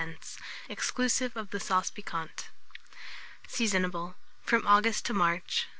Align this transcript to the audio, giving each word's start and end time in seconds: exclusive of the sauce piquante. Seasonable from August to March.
exclusive 0.67 1.37
of 1.37 1.51
the 1.51 1.59
sauce 1.59 1.91
piquante. 1.91 2.45
Seasonable 3.47 4.15
from 4.43 4.65
August 4.65 5.05
to 5.05 5.13
March. 5.13 5.67